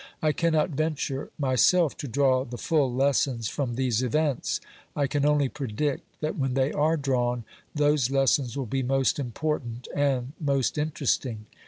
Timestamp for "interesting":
10.79-11.45